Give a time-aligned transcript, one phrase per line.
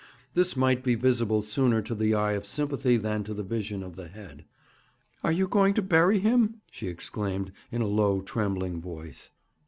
[0.33, 3.95] This might be visible sooner to the eye of sympathy than to the vision of
[3.95, 4.45] the head.
[5.23, 9.29] 'Are you going to bury him?' she exclaimed, in a low, trembling voice.